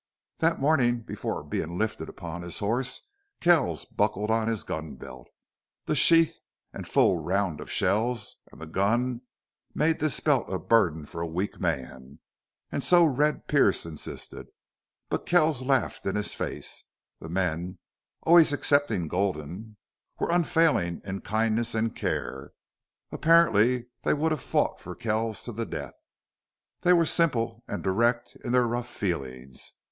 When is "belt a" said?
10.19-10.57